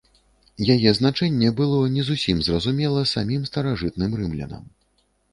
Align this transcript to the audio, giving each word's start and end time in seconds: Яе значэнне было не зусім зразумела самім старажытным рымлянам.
Яе 0.75 0.91
значэнне 0.99 1.49
было 1.59 1.81
не 1.97 2.05
зусім 2.07 2.39
зразумела 2.47 3.03
самім 3.11 3.43
старажытным 3.51 4.17
рымлянам. 4.23 4.65